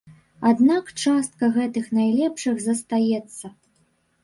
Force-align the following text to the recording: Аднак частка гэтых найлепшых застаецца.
Аднак 0.51 0.87
частка 1.03 1.43
гэтых 1.59 1.91
найлепшых 1.99 2.55
застаецца. 2.67 3.55